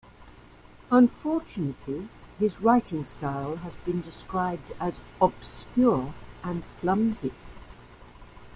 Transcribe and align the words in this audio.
Unfortunately 0.89 2.09
his 2.39 2.59
writing 2.59 3.05
style 3.05 3.57
has 3.57 3.75
been 3.75 4.01
described 4.01 4.71
as 4.79 4.99
"obscure 5.21 6.15
and 6.43 6.65
clumsy". 6.79 7.31